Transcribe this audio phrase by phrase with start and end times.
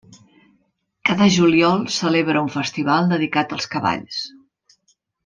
[1.09, 4.23] Cada juliol celebra un festival dedicat als cavalls.